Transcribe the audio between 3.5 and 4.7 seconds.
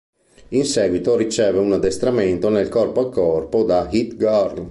da Hit-Girl.